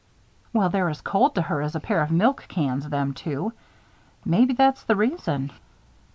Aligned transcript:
"Well, 0.51 0.69
they're 0.69 0.89
as 0.89 0.99
cold 0.99 1.35
to 1.35 1.43
her 1.43 1.61
as 1.61 1.75
a 1.75 1.79
pair 1.79 2.01
of 2.01 2.09
milk 2.09 2.45
cans, 2.47 2.89
them 2.89 3.13
two. 3.13 3.53
Maybe 4.25 4.55
that's 4.55 4.81
the 4.81 4.95
reason." 4.95 5.51